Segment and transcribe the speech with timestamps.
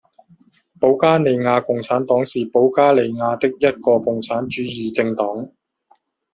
[0.79, 5.51] 保加利亚共产党是保加利亚的一个共产主义政党。